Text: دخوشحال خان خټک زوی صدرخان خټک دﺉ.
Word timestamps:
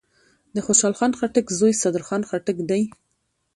دخوشحال 0.57 0.93
خان 0.99 1.11
خټک 1.19 1.45
زوی 1.59 1.73
صدرخان 1.81 2.21
خټک 2.29 2.57
دﺉ. 2.69 2.85